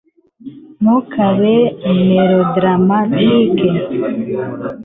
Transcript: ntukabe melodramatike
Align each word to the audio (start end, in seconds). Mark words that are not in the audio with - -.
ntukabe 0.81 1.53
melodramatike 2.13 3.67